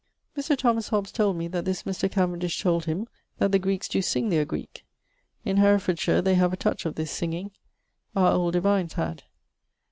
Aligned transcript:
Mr. 0.35 0.57
Thomas 0.57 0.87
Hobbes 0.89 1.11
told 1.11 1.37
me 1.37 1.47
that 1.49 1.63
this 1.63 1.83
Mr. 1.83 2.11
Cavendish 2.11 2.59
told 2.59 2.85
him 2.85 3.07
that 3.37 3.51
the 3.51 3.59
Greekes 3.59 3.87
doe 3.87 4.01
sing 4.01 4.29
their 4.29 4.45
Greeke. 4.45 4.83
In 5.45 5.57
Herefordshire 5.57 6.23
they 6.23 6.33
have 6.33 6.51
a 6.51 6.57
touch 6.57 6.87
of 6.87 6.95
this 6.95 7.11
singing; 7.11 7.51
our 8.15 8.31
old 8.31 8.53
divines 8.53 8.93
had. 8.93 9.21